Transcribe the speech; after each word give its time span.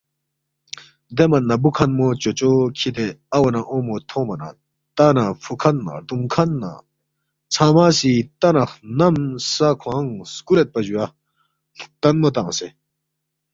دے 1.15 1.25
من 1.31 1.43
نہ 1.49 1.55
ہُوکھنمو 1.61 2.07
چوچو 2.21 2.51
کِھدے 2.77 3.07
اوا 3.35 3.49
نہ 3.53 3.61
اونگمو 3.69 3.95
تھونگما 4.09 4.35
نہ 4.41 4.49
تا 4.95 5.05
نہ 5.15 5.23
فُوکھن 5.43 5.75
نہ 5.85 5.91
رُدونگ 5.99 6.25
کھن 6.33 6.49
نہ 6.61 6.71
ژھنگمہ 7.53 7.85
سی 7.97 8.11
تا 8.39 8.49
نہ 8.55 8.63
خنم 8.71 9.15
سا 9.53 9.69
کھوانگ 9.79 10.11
سکُولیدپا 10.33 10.79
جُویا، 10.85 11.05
ہلتنمو 11.79 12.29
تنگسے 12.35 12.67